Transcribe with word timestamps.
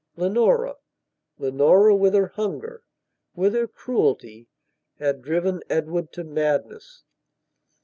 Leonora, 0.15 0.77
Leonora 1.37 1.95
with 1.95 2.15
her 2.15 2.29
hunger, 2.29 2.81
with 3.35 3.53
her 3.53 3.67
cruelty 3.67 4.47
had 4.97 5.21
driven 5.21 5.61
Edward 5.69 6.11
to 6.11 6.23
madness. 6.23 7.03